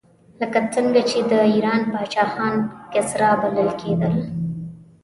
[0.39, 2.53] لکه څنګه چې د ایران پاچاهان
[2.93, 4.13] کسرا بلل کېدل.